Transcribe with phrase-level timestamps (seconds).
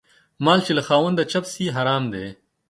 [0.45, 2.27] مال چې له خاونده چپ سي حرام دى.